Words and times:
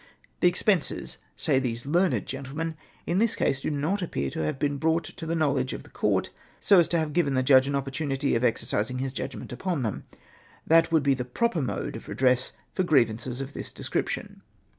The 0.39 0.47
expenses,' 0.47 1.19
say 1.35 1.59
these 1.59 1.85
learned 1.85 2.25
gentlemen,' 2.25 2.75
in 3.05 3.19
this 3.19 3.35
case 3.35 3.61
do 3.61 3.69
not 3.69 4.01
appear 4.01 4.31
to 4.31 4.39
have 4.43 4.57
been 4.57 4.77
brought 4.79 5.03
to 5.03 5.25
the 5.27 5.35
knowledge 5.35 5.73
of 5.73 5.83
the 5.83 5.91
Court 5.91 6.31
so 6.59 6.79
as 6.79 6.87
to 6.87 6.97
have 6.97 7.13
given 7.13 7.35
the 7.35 7.43
judge 7.43 7.67
an 7.67 7.75
opportunity 7.75 8.33
of 8.33 8.41
exer 8.41 8.65
cising 8.79 8.99
liis 8.99 9.13
judgment 9.13 9.51
upon 9.51 9.83
them; 9.83 10.05
tha.t 10.65 10.87
would 10.89 11.03
be 11.03 11.13
the 11.13 11.23
proper 11.23 11.61
mode 11.61 11.95
of 11.95 12.07
redress 12.09 12.51
for 12.73 12.81
grievances 12.81 13.41
of 13.41 13.53
this 13.53 13.71
description.' 13.71 14.41